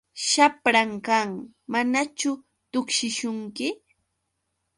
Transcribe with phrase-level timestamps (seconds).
[0.29, 1.29] Shapran kan.
[1.71, 2.31] ¿Manachu
[2.71, 3.67] tuksishunki?